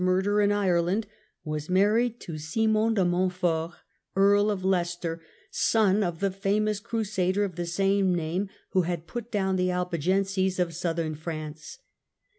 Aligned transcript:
murder 0.03 0.41
in 0.41 0.51
Ireland, 0.51 1.05
was 1.43 1.69
married 1.69 2.19
to 2.21 2.39
Simon 2.39 2.95
de 2.95 3.05
Montfort, 3.05 3.73
Earl 4.15 4.49
of 4.49 4.65
Leicester, 4.65 5.21
son 5.51 6.01
of 6.01 6.21
the 6.21 6.31
famous 6.31 6.79
crusader 6.79 7.43
of 7.43 7.55
the 7.55 7.67
same 7.67 8.15
name, 8.15 8.49
who 8.71 8.81
had 8.81 9.05
put 9.05 9.31
down 9.31 9.57
the 9.57 9.69
Albigenses 9.69 10.57
of 10.59 10.73
Southern 10.73 11.13
France. 11.13 11.77